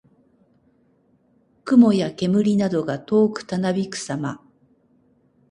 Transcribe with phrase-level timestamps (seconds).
[1.63, 4.43] 雲や煙などが遠くたなびくさま。